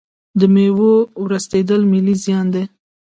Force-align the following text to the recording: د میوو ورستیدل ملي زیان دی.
د 0.39 0.41
میوو 0.53 0.93
ورستیدل 1.23 1.81
ملي 1.91 2.15
زیان 2.23 2.45
دی. 2.53 2.63